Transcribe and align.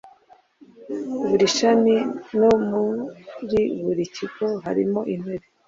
buri 1.27 1.45
shami 1.57 1.95
no 2.39 2.49
muri 2.69 3.61
buri 3.83 4.03
kigo 4.15 4.47
harimo 4.65 4.99
intebe 5.13 5.45